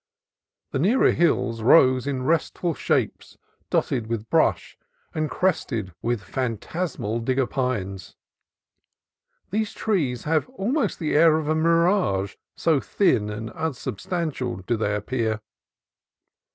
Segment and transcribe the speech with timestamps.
[0.71, 3.37] The nearer hills rose in restful shapes,
[3.69, 4.75] dotted with brush
[5.13, 8.15] and crested with phantasmal digger pines.
[9.51, 14.95] These trees have almost the air of a mirage, so thin and unsubstantial do they
[14.95, 15.39] appear.